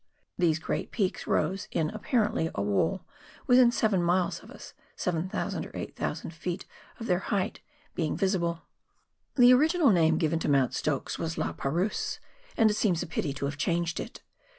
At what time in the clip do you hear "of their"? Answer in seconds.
6.99-7.19